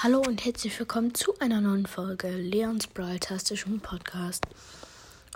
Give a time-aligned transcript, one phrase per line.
[0.00, 4.46] Hallo und herzlich willkommen zu einer neuen Folge Leons Brawl-tastischen Podcast.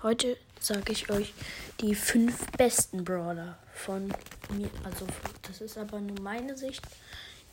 [0.05, 1.35] Heute sage ich euch
[1.81, 4.15] die fünf besten Brawler von
[4.57, 4.71] mir.
[4.85, 5.05] Also,
[5.43, 6.81] das ist aber nur meine Sicht.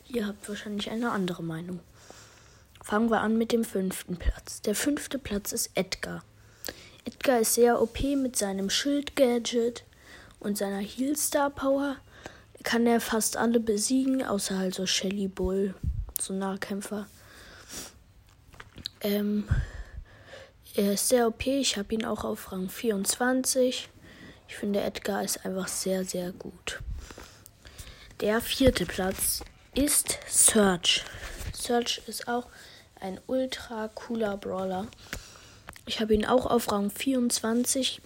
[0.06, 1.80] Ihr habt wahrscheinlich eine andere Meinung.
[2.80, 4.62] Fangen wir an mit dem fünften Platz.
[4.62, 6.22] Der fünfte Platz ist Edgar.
[7.04, 9.82] Edgar ist sehr OP mit seinem Schild-Gadget
[10.38, 11.96] und seiner Heal-Star-Power.
[12.62, 15.74] Kann er fast alle besiegen, außer halt so Shelly Bull
[16.22, 17.06] so Nahkämpfer.
[19.00, 19.48] Ähm,
[20.74, 21.46] er ist sehr OP.
[21.46, 23.88] Ich habe ihn auch auf Rang 24.
[24.48, 26.80] Ich finde, Edgar ist einfach sehr, sehr gut.
[28.20, 29.42] Der vierte Platz
[29.74, 31.04] ist Search.
[31.54, 32.46] Search ist auch
[33.00, 34.86] ein ultra cooler Brawler.
[35.86, 38.02] Ich habe ihn auch auf Rang 24.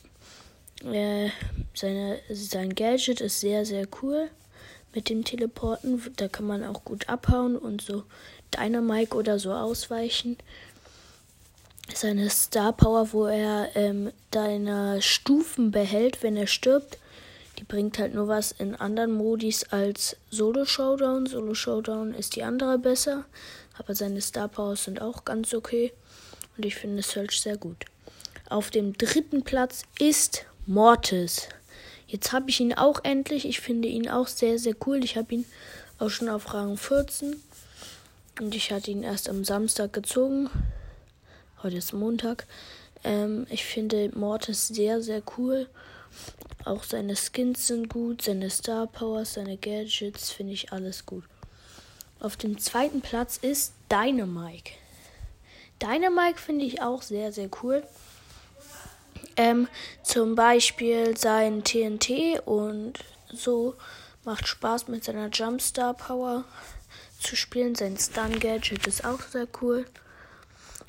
[0.84, 1.30] Äh,
[1.74, 4.30] seine, sein Gadget ist sehr, sehr cool
[4.94, 6.02] mit dem Teleporten.
[6.16, 8.04] Da kann man auch gut abhauen und so
[8.56, 10.36] Dynamike oder so ausweichen.
[11.92, 16.98] Seine Star Power, wo er ähm, deine Stufen behält, wenn er stirbt,
[17.58, 21.26] die bringt halt nur was in anderen Modis als Solo Showdown.
[21.26, 23.26] Solo Showdown ist die andere besser,
[23.78, 25.92] aber seine Star Powers sind auch ganz okay
[26.56, 27.84] und ich finde Search sehr gut.
[28.48, 31.48] Auf dem dritten Platz ist Mortis.
[32.14, 33.44] Jetzt habe ich ihn auch endlich.
[33.44, 35.02] Ich finde ihn auch sehr, sehr cool.
[35.02, 35.44] Ich habe ihn
[35.98, 37.42] auch schon auf Rang 14.
[38.40, 40.48] Und ich hatte ihn erst am Samstag gezogen.
[41.64, 42.46] Heute ist Montag.
[43.02, 45.66] Ähm, ich finde Mortis sehr, sehr cool.
[46.64, 51.24] Auch seine Skins sind gut, seine Star Powers, seine Gadgets, finde ich alles gut.
[52.20, 54.74] Auf dem zweiten Platz ist Dynamike.
[55.82, 57.82] Dynamike finde ich auch sehr, sehr cool.
[59.36, 59.68] Ähm,
[60.02, 62.94] zum Beispiel sein TNT und
[63.32, 63.74] so
[64.24, 66.44] macht Spaß mit seiner Jumpstar Power
[67.18, 67.74] zu spielen.
[67.74, 69.86] Sein Stun Gadget ist auch sehr cool.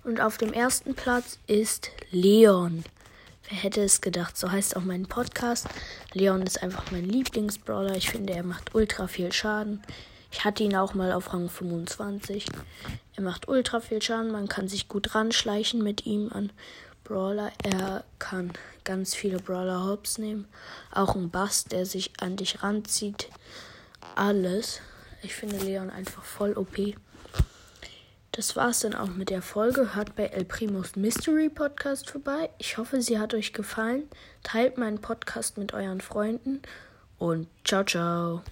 [0.03, 2.83] Und auf dem ersten Platz ist Leon.
[3.49, 4.37] Wer hätte es gedacht?
[4.37, 5.67] So heißt auch mein Podcast.
[6.13, 7.95] Leon ist einfach mein Lieblingsbrawler.
[7.95, 9.83] Ich finde, er macht ultra viel Schaden.
[10.31, 12.47] Ich hatte ihn auch mal auf Rang 25.
[13.15, 14.31] Er macht ultra viel Schaden.
[14.31, 16.51] Man kann sich gut ranschleichen mit ihm an
[17.05, 17.53] Brawler.
[17.63, 18.51] Er kann
[18.83, 20.45] ganz viele Brawler Hops nehmen.
[20.91, 23.29] Auch ein Bass, der sich an dich ranzieht.
[24.15, 24.81] Alles.
[25.21, 26.95] Ich finde Leon einfach voll OP.
[28.33, 29.95] Das war's dann auch mit der Folge.
[29.95, 32.49] Hört bei El Primos Mystery Podcast vorbei.
[32.57, 34.09] Ich hoffe, sie hat euch gefallen.
[34.43, 36.61] Teilt meinen Podcast mit euren Freunden
[37.17, 38.43] und ciao, ciao.